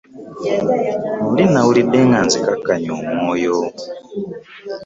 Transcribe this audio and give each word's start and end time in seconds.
Mulu 1.23 1.45
nawulidde 1.53 1.99
nga 2.07 2.19
nzikakannye 2.25 2.89
omwoyo. 2.99 3.57